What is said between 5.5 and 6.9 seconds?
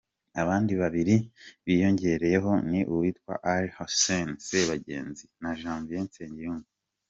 Janvier Nsengiyumva.